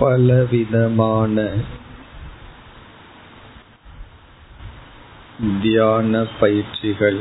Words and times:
பலவிதமான 0.00 1.36
தியான 5.62 6.22
பயிற்சிகள் 6.40 7.20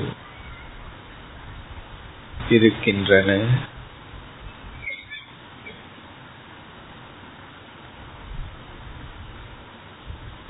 இருக்கின்றன. 2.49 3.29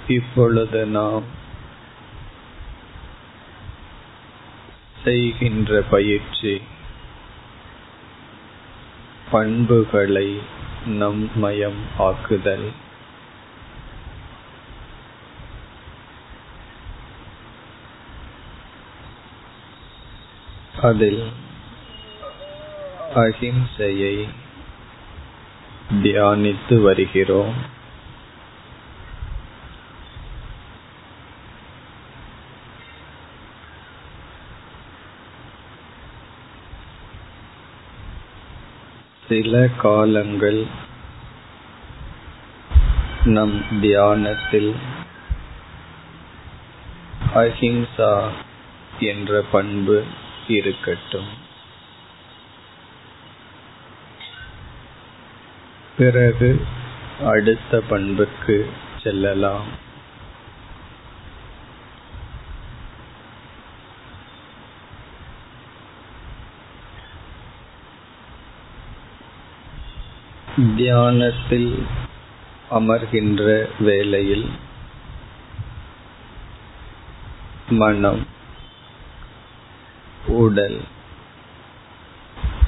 இப்பொழுது 0.08 0.86
நாம் 0.88 1.24
செய்கின்ற 5.04 5.82
பயிற்சி 5.90 6.62
பண்புகளை 9.32 10.58
நம்மயம் 10.88 11.80
ஆக்குதல். 12.00 12.72
அதில் 20.82 21.32
அகிம்சையை 23.16 24.28
தியானித்து 26.04 26.82
வருகிறோம். 26.82 27.54
சில 39.30 39.68
காலங்கள் 39.68 40.66
நம் 43.26 43.80
தியானத்தில் 43.82 44.76
அஹிம்சா 47.36 48.30
என்ற 49.00 49.44
பண்பு 49.52 50.06
இருக்கட்டும். 50.48 51.28
பிறகு 55.98 56.66
அடுத்த 57.26 57.82
பண்புக்கு 57.90 58.72
செல்லலாம். 59.04 59.66
தியானத்தில் 70.60 71.86
அமர்கின்ற 72.72 73.70
வேளையில் 73.80 74.50
மனம் 77.70 78.28
உடல் 80.28 80.82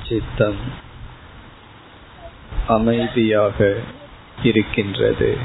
சித்தம் 0.07 0.57
அமைதியாக 2.67 3.81
இருக்கின்றது. 4.43 5.37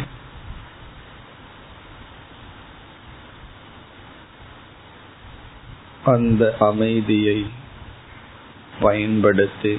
அந்த 6.05 6.57
அமைதியை 6.59 7.47
பயன்படுத்தி 8.81 9.79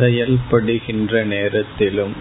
செயல்படுகின்ற 0.00 1.22
நேரத்திலும் 1.24 2.14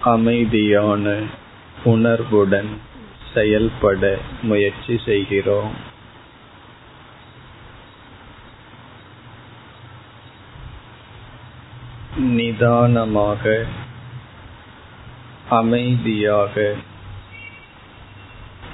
அமைதியான 0.00 1.14
உணர்வுடன் 1.84 2.70
செயல்பட 3.34 4.18
முயற்சி 4.42 4.94
செய்கிறோம். 5.04 5.72
நிதானமாக 12.16 13.64
அமைதியாக 15.48 16.74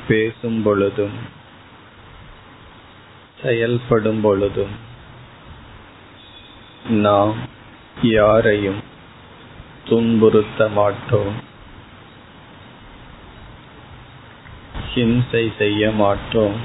பேசும் 0.08 0.62
பொழுதும் 0.62 1.16
செயல்படும் 3.42 4.20
பொழுதும் 4.20 4.74
நாம் 6.88 7.34
யாரையும் 8.02 8.82
துன்புறுத்த 9.88 10.70
மாட்டோம். 10.72 11.34
ஹிம்சை 14.94 15.56
செய்ய 15.58 15.90
மாட்டோம். 15.90 16.60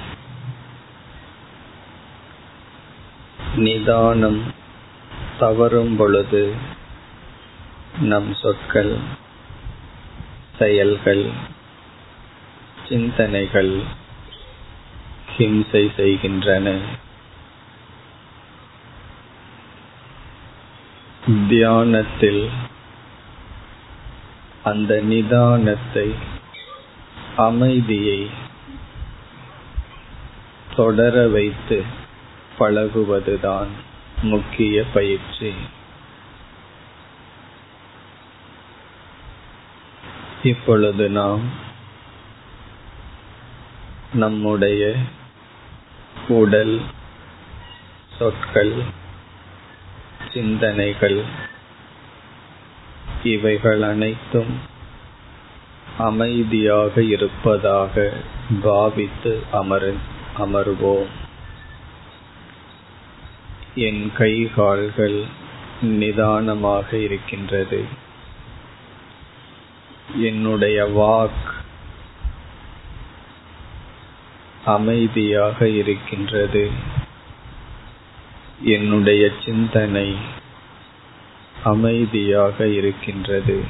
நிதானம் 3.56 4.54
தவறும் 5.40 5.96
பொழுது 5.96 6.54
நம் 8.02 8.34
சொற்கள் 8.34 8.98
செயல்கள் 10.60 11.30
சிந்தனைகள் 12.90 14.00
ஹிம்சை 15.42 15.96
செய்கின்றன. 15.96 16.74
தியானத்தில் 21.50 22.50
அந்த 24.64 24.96
நிதானத்தை 25.10 26.16
அமைதியை 27.36 28.30
தொடர 30.76 31.28
வைத்து 31.28 31.84
பழகுவதுதான் 32.60 33.72
முக்கிய 34.22 34.84
பயிற்சி. 34.94 35.54
இப்பொழுது 40.44 41.10
நாம் 41.10 41.42
நம்முடைய 44.14 44.96
உடல் 46.32 46.82
சொற்கள் 48.18 48.74
சிந்தனைகள் 50.34 51.24
இவைகள் 53.24 53.82
அனைத்தும் 53.82 54.60
அமைதியாக 55.98 57.04
இருப்பதாக 57.04 58.14
பாவித்து 58.62 59.44
அமரு 59.54 59.96
அமர்வோம். 60.38 61.08
என் 63.76 64.12
கை 64.18 64.52
கால்கள் 64.56 65.24
நிதானமாக 65.82 66.98
இருக்கின்றது. 66.98 67.86
என்னுடைய 70.16 70.86
வாக் 70.86 71.60
அமைதியாக 74.66 75.68
இருக்கின்றது. 75.68 76.72
என்னுடைய 78.62 79.30
சிந்தனை 79.46 80.16
அமைதியாக 81.64 82.68
இருக்கின்றது 82.68 83.64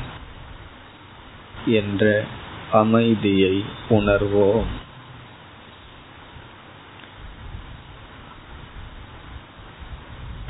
என்ற 1.66 2.26
அமைதியை 2.72 3.66
உணர்வோம். 3.90 4.66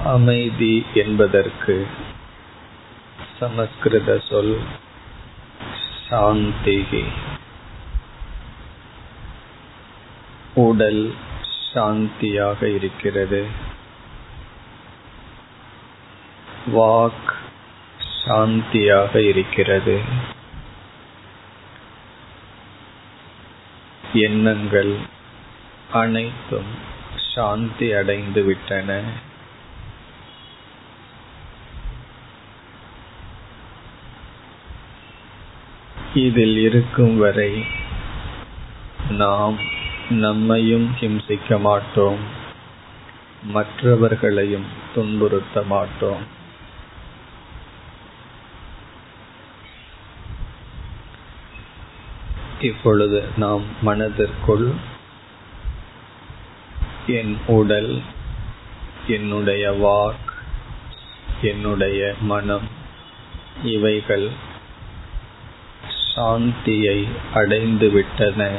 அமைதி 0.03 0.85
என்பதற்கு 0.93 1.87
சமஸ்கிருத 3.39 4.21
சொல் 4.29 4.59
சாந்திகி. 6.09 7.05
உடல் 10.53 11.13
சாந்தியாக 11.73 12.63
இருக்கிறது. 12.63 13.47
வாக் 16.75 17.33
சாந்தியாக 18.25 19.15
இருக்கிறது. 19.15 20.01
எண்ணங்கள் 24.13 24.97
அனைத்தும் 25.91 26.71
சாந்தி 27.33 27.93
அடைந்து 27.93 28.43
விட்டன. 28.43 29.03
இதில் 36.13 36.57
இருக்கும் 36.57 37.17
வரை 37.17 37.65
நாம் 39.09 39.79
நம்மையும் 40.11 40.95
ஹிம்சிக்க 40.99 41.59
மாட்டோம். 41.59 42.19
மற்றவர்களையும் 43.43 44.65
துன்புறுத்த 44.95 45.65
மாட்டோம். 45.65 46.39
இப்பொழுது 52.61 53.23
நாம் 53.37 53.63
மனதிற்குள் 53.81 54.71
என் 57.07 57.37
உடல் 57.47 58.01
என்னுடைய 59.07 59.71
வாக் 59.71 60.29
என்னுடைய 61.41 62.13
மனம் 62.21 62.67
இவைகள் 63.63 64.29
சாந்தியை 66.15 67.07
அடைந்து 67.33 67.89
விட்டன 67.89 68.57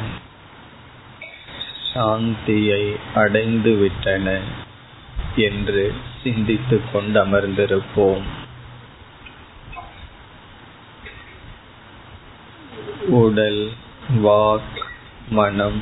சாந்தியை 1.93 2.95
அடைந்து 3.15 3.75
விட்டன 3.75 4.39
என்று 5.35 5.93
சிந்தித்துக் 6.23 6.89
கொண்டு 6.93 7.25
அமர்ந்திருப்போம் 7.25 8.25
உடல் 13.07 13.69
வாக் 14.23 14.79
மனம் 15.29 15.81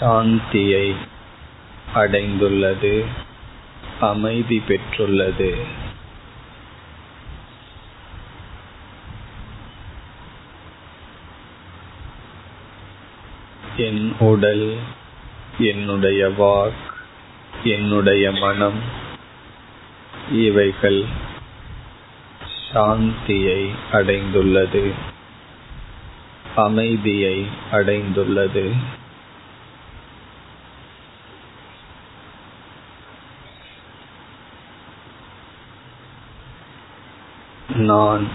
சாந்தியை 0.00 0.94
அடைந்துள்ளது 1.94 3.04
அமைதி 4.00 4.62
பெற்றுள்ளது. 4.68 5.50
என் 13.76 14.16
உடல் 14.18 14.76
என்னுடைய 15.58 16.28
வாக் 16.28 16.94
என்னுடைய 17.64 18.32
மனம் 18.32 18.80
இவைகள் 20.30 21.04
சாந்தியை 22.72 23.68
அடைந்துள்ளது 23.92 24.92
அமைதியை 26.56 27.46
அடைந்துள்ளது. 27.72 28.76
நான் 37.74 38.28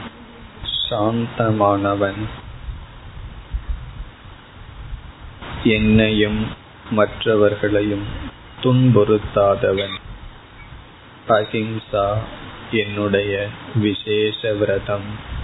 சாந்தமானவன். 0.89 2.40
என்னையும் 5.63 6.47
மற்றவர்களையும் 6.89 8.03
துன்புறுத்தாதவன். 8.63 9.99
அகிம்சா 11.27 12.17
என்னுடைய 12.71 13.47
விசேஷ 13.75 14.53
விரதம். 14.53 15.39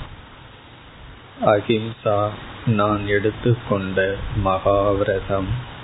அகிம்சா 1.46 2.30
நான் 2.66 3.08
எடுத்துக்கொண்ட 3.08 4.16
மகாவிரதம். 4.44 5.76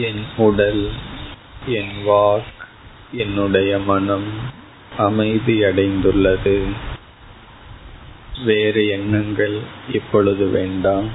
என் 0.00 0.24
உடல் 0.36 0.90
என் 1.66 1.92
வாக் 2.06 2.60
என்னுடைய 3.12 3.78
மனம் 3.78 4.24
அமைதியடைந்துள்ளது. 4.98 6.62
வேறு 8.44 8.88
எண்ணங்கள் 8.88 9.60
இப்பொழுது 9.92 10.46
வேண்டாம். 10.46 11.08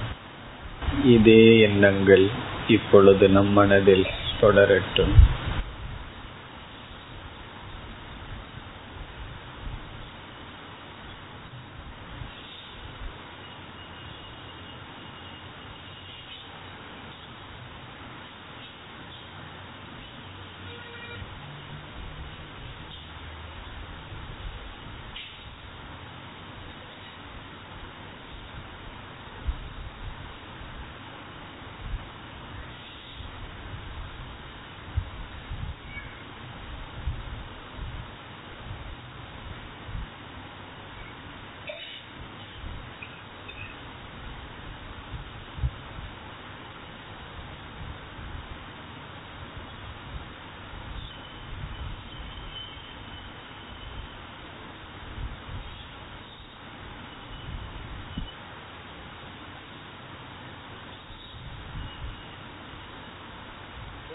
இதே 1.06 1.60
எண்ணங்கள் 1.60 2.30
இப்பொழுது 2.68 3.30
நம் 3.30 3.52
மனதில் 3.52 4.06
தொடரட்டும். 4.42 5.14